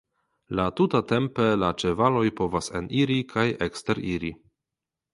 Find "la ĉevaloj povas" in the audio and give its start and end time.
1.65-2.73